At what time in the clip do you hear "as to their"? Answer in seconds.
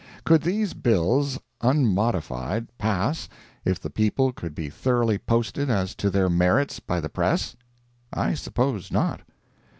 5.69-6.27